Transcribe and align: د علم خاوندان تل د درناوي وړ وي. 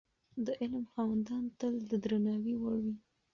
د 0.45 0.47
علم 0.61 0.85
خاوندان 0.93 1.43
تل 1.59 1.75
د 1.89 1.91
درناوي 2.03 2.55
وړ 2.57 2.77
وي. 2.85 2.95